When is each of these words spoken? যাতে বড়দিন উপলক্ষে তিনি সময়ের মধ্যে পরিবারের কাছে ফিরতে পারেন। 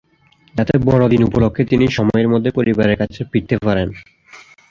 যাতে 0.55 0.73
বড়দিন 0.87 1.21
উপলক্ষে 1.23 1.63
তিনি 1.65 1.85
সময়ের 1.97 2.27
মধ্যে 2.27 2.51
পরিবারের 2.57 2.99
কাছে 3.01 3.21
ফিরতে 3.31 3.55
পারেন। 3.65 3.87